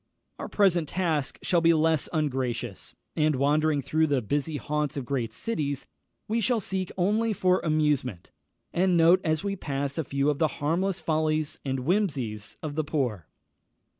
[0.39, 5.31] Our present task shall be less ungracious, and wandering through the busy haunts of great
[5.31, 5.85] cities,
[6.27, 8.31] we shall seek only for amusement,
[8.73, 12.83] and note as we pass a few of the harmless follies and whimsies of the
[12.83, 13.27] poor.